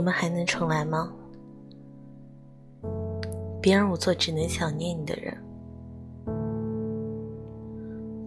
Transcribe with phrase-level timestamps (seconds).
[0.00, 1.12] 我们还能重来吗？
[3.60, 5.36] 别让我做只能想念你的人。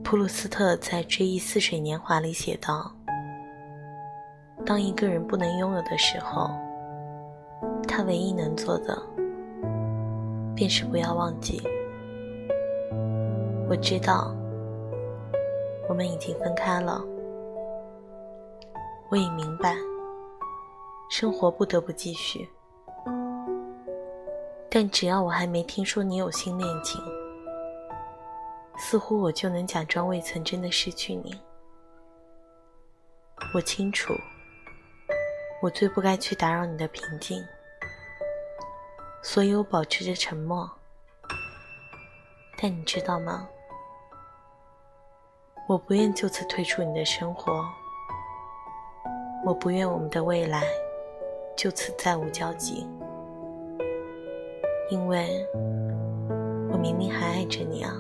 [0.04, 2.96] 普鲁斯特在《追忆似水年华》里写道
[4.64, 6.52] ：“当一个人不能拥有的时候，
[7.88, 8.96] 他唯一能做的，
[10.54, 11.60] 便是不要忘记。”
[13.68, 14.32] 我知道，
[15.90, 17.04] 我们已经分开了。
[19.10, 19.76] 我已明白，
[21.16, 22.50] 生活不得不继续。
[24.68, 27.00] 但只要我还没听说你有新恋情，
[28.78, 31.40] 似乎我就能假装未曾真的失去你。
[33.54, 34.12] 我清楚，
[35.62, 37.40] 我最不该去打扰你的平静，
[39.22, 40.68] 所以我保持着沉默。
[42.60, 43.48] 但你知道吗？
[45.70, 47.64] 我不愿就此退出你的生活，
[49.46, 50.64] 我不愿我们的未来
[51.56, 52.88] 就此再无交集。
[54.90, 55.46] 因为
[56.72, 57.96] 我明明还爱着你啊！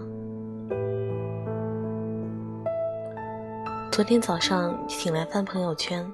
[3.92, 6.06] 昨天早上醒来翻朋友圈，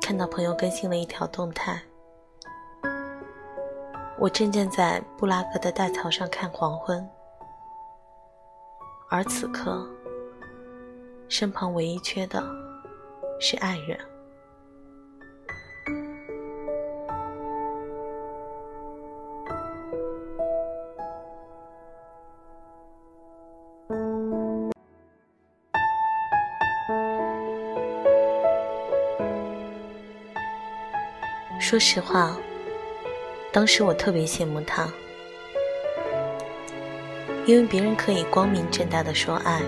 [0.00, 1.80] 看到朋友更新了一条动态。
[4.18, 7.06] 我正站在布拉格的大桥上看黄昏，
[9.08, 9.86] 而此刻，
[11.28, 12.42] 身旁唯一缺的
[13.38, 13.98] 是爱人。
[31.68, 32.36] 说实话，
[33.50, 34.88] 当时我特别羡慕他，
[37.44, 39.60] 因为别人可以光明正大的说爱，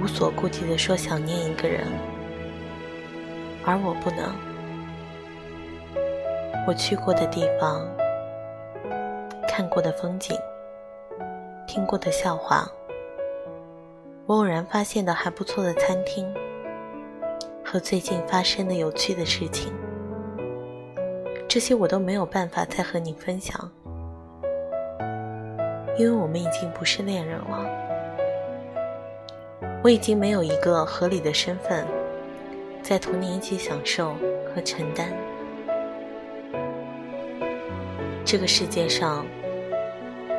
[0.00, 1.88] 无所顾忌的说想念一个人，
[3.64, 4.32] 而我不能。
[6.68, 7.84] 我去过的地方，
[9.48, 10.38] 看过的风景，
[11.66, 12.70] 听过的笑话，
[14.26, 16.32] 我偶然发现的还不错的餐厅，
[17.64, 19.72] 和最近发生的有趣的事情。
[21.54, 23.70] 这些我都没有办法再和你分享，
[25.96, 27.64] 因为我们已经不是恋人了。
[29.80, 31.86] 我已经没有一个合理的身份，
[32.82, 34.16] 在同你一起享受
[34.52, 35.12] 和承担。
[38.24, 39.24] 这个世界上，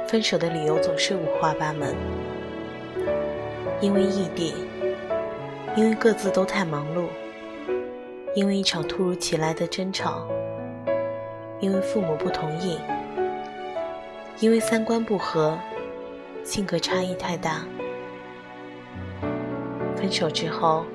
[0.09, 1.95] 分手的理由总是五花八门，
[3.79, 4.53] 因为异地，
[5.77, 7.05] 因为各自都太忙碌，
[8.35, 10.27] 因为一场突如其来的争吵。
[11.65, 12.77] 因为父母不同意，
[14.39, 15.57] 因为三观不合，
[16.43, 17.65] 性格差异太大。
[19.97, 20.85] 分手之后，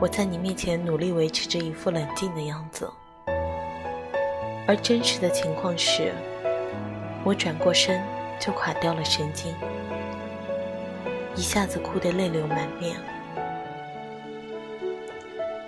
[0.00, 2.90] 我在你面前努力维持着一副冷静的样子，
[4.66, 6.10] 而真实的情况是，
[7.22, 8.02] 我转过身
[8.40, 9.54] 就垮掉了神经，
[11.36, 12.96] 一下子哭得泪流满面。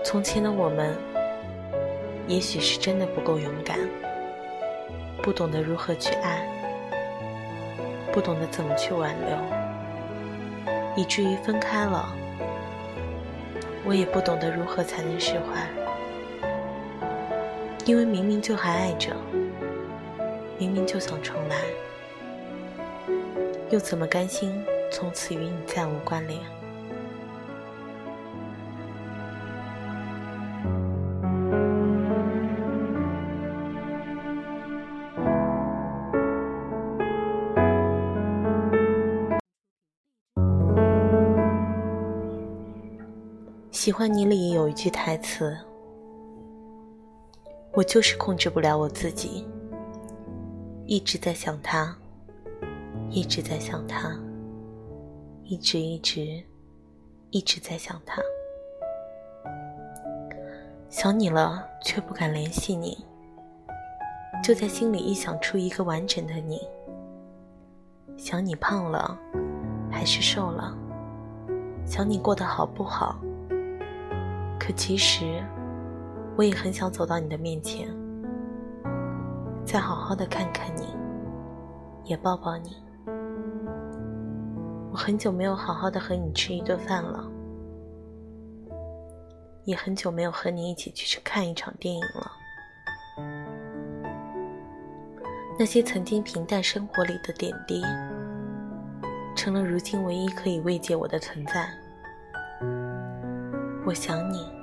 [0.03, 0.97] 从前的我们，
[2.27, 3.79] 也许是真的不够勇敢。
[5.25, 6.47] 不懂得如何去爱，
[8.13, 9.39] 不懂得怎么去挽留，
[10.95, 12.15] 以至于分开了。
[13.87, 15.67] 我也不懂得如何才能释怀，
[17.87, 19.17] 因为明明就还爱着，
[20.59, 21.57] 明明就想重来，
[23.71, 26.39] 又怎么甘心从此与你再无关联？
[43.85, 45.55] 喜欢你里有一句台词
[47.75, 49.47] ：“我就是控制不了我自己，
[50.87, 51.95] 一直在想他，
[53.11, 54.19] 一直在想他，
[55.43, 56.43] 一直一直
[57.29, 58.23] 一直在想他，
[60.89, 63.05] 想你了却不敢联系你，
[64.43, 66.59] 就在心里臆想出一个完整的你。
[68.17, 69.15] 想你胖了
[69.91, 70.75] 还是瘦了，
[71.85, 73.21] 想你过得好不好。”
[74.67, 75.45] 可其实，
[76.39, 77.87] 我也很想走到你的面前，
[79.63, 80.87] 再好好的看看你，
[82.05, 82.75] 也抱抱你。
[84.91, 87.31] 我很久没有好好的和你吃一顿饭了，
[89.65, 92.33] 也很久没有和你一起去看一场电影了。
[95.59, 97.83] 那些曾经平淡生活里的点滴，
[99.37, 101.69] 成了如今唯一可以慰藉我的存在。
[103.87, 104.54] 我想你，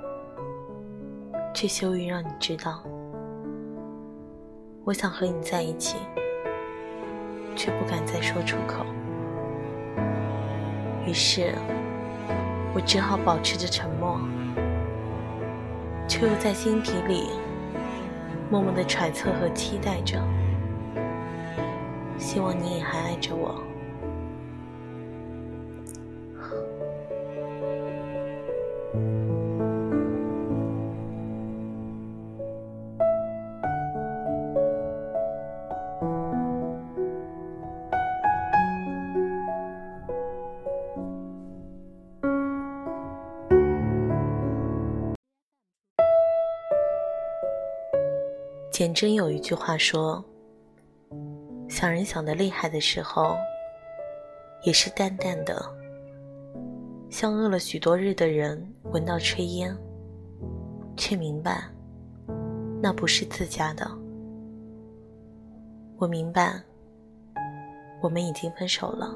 [1.54, 2.82] 却羞于让你知道。
[4.84, 5.96] 我想和你在一起，
[7.54, 8.84] 却不敢再说出口。
[11.06, 11.54] 于是，
[12.74, 14.20] 我只好保持着沉默，
[16.08, 17.30] 却又在心底里
[18.50, 20.20] 默默的揣测和期待着，
[22.18, 23.62] 希望你也还爱着我。
[48.72, 50.24] 简真有一句话说
[51.68, 53.36] ：“想人想得厉害的时候，
[54.64, 55.62] 也是淡淡的，
[57.10, 59.76] 像饿了许多日的人闻到炊烟，
[60.96, 61.62] 却明白
[62.80, 63.86] 那不是自家的。”
[66.00, 66.58] 我明白，
[68.00, 69.14] 我们已经分手了。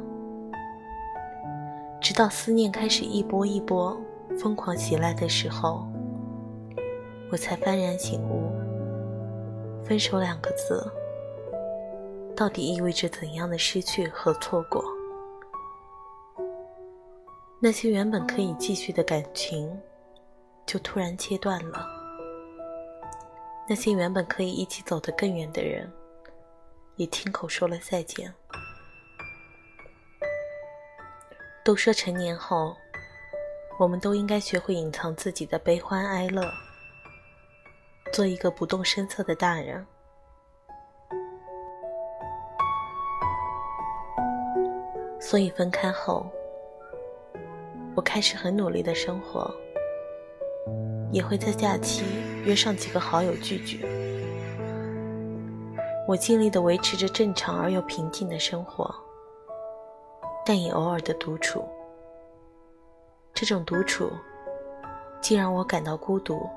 [1.98, 3.98] 直到思念开始一波一波
[4.38, 5.88] 疯狂袭来的时候，
[7.32, 8.54] 我才幡然醒悟。
[9.86, 10.84] 分手两个字，
[12.36, 14.84] 到底意味着怎样的失去和错过？
[17.60, 19.80] 那些原本可以继续的感情，
[20.66, 21.86] 就突然切断了；
[23.68, 25.88] 那些原本可以一起走得更远的人，
[26.96, 28.34] 也亲口说了再见。
[31.64, 32.76] 都说成年后，
[33.78, 36.42] 我们都应该学会隐藏自己的悲欢哀乐。
[38.12, 39.86] 做一个不动声色的大人，
[45.20, 46.26] 所以分开后，
[47.94, 49.54] 我开始很努力的生活，
[51.12, 52.04] 也会在假期
[52.44, 53.84] 约上几个好友聚聚。
[56.08, 58.94] 我尽力的维持着正常而又平静的生活，
[60.44, 61.68] 但也偶尔的独处。
[63.34, 64.10] 这种独处，
[65.20, 66.48] 既让我感到孤独。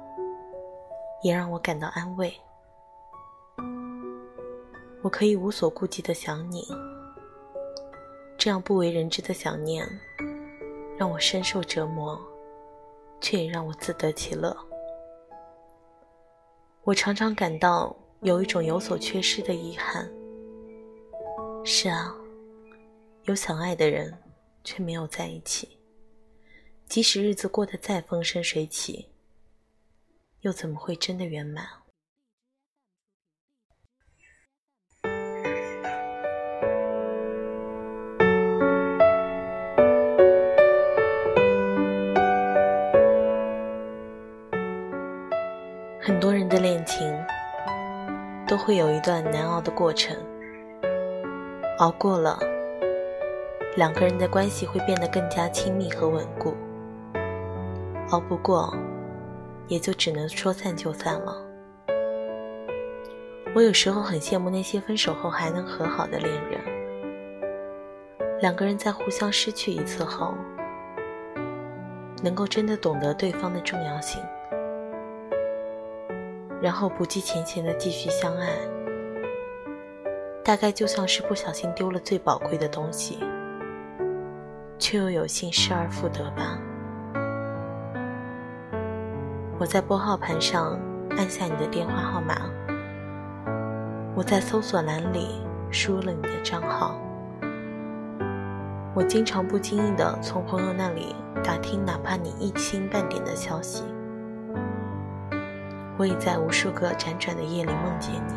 [1.22, 2.34] 也让我感到安慰。
[5.02, 6.68] 我可以无所顾忌的想你，
[8.38, 9.88] 这样不为人知的想念，
[10.98, 12.20] 让我深受折磨，
[13.22, 14.56] 却也让我自得其乐。
[16.84, 20.10] 我常常感到有一种有所缺失的遗憾。
[21.64, 22.16] 是啊，
[23.24, 24.18] 有想爱的人，
[24.64, 25.78] 却没有在一起。
[26.88, 29.08] 即使日子过得再风生水起。
[30.42, 31.66] 又怎么会真的圆满？
[46.02, 47.14] 很多人的恋情
[48.48, 50.16] 都会有一段难熬的过程，
[51.80, 52.40] 熬过了，
[53.76, 56.54] 两个人的关系会变得更加亲密和稳固；
[58.12, 58.74] 熬不过。
[59.70, 61.38] 也就只能说散就散了。
[63.56, 66.60] 我有时候很羡慕那些分手后还能和好的恋人，
[68.42, 70.34] 两个人在互相失去一次后，
[72.22, 74.22] 能够真的懂得对方的重要性，
[76.62, 78.50] 然后不计前嫌的继续相爱，
[80.44, 83.18] 大概就像是不小心丢了最宝贵的东西，
[84.78, 86.60] 却又有幸失而复得吧。
[89.60, 90.80] 我在拨号盘上
[91.18, 92.34] 按下你的电话号码，
[94.16, 96.96] 我在搜索栏里输入了你的账号，
[98.96, 101.14] 我经常不经意的从朋友那里
[101.44, 103.84] 打听哪怕你一星半点的消息，
[105.98, 108.34] 我也在无数个辗转的夜里梦见你，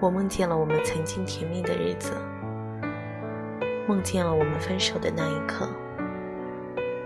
[0.00, 2.12] 我梦见了我们曾经甜蜜的日子，
[3.86, 5.68] 梦见了我们分手的那一刻，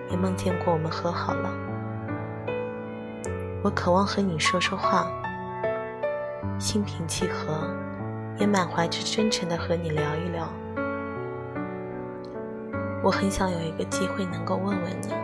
[0.08, 1.50] 也梦见过我们和好了。
[3.64, 5.11] 我渴望和你说说话，
[6.59, 7.66] 心平气和，
[8.37, 10.47] 也满怀着真诚的和你聊一聊。
[13.02, 15.14] 我很想有一个机会能够问问你，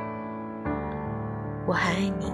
[1.66, 2.32] 我还爱你。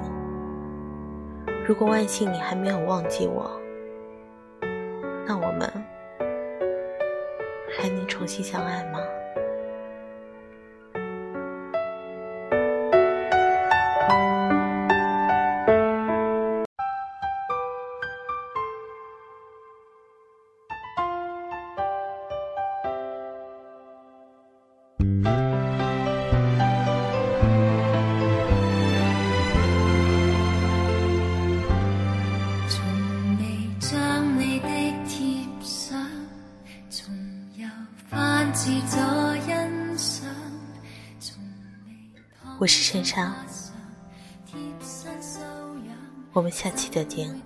[1.66, 3.50] 如果万幸你还没有忘记我，
[5.26, 5.68] 那我们
[7.76, 9.00] 还能重新相爱吗？
[42.58, 43.34] 我是珊珊，
[46.32, 47.38] 我们下期再见。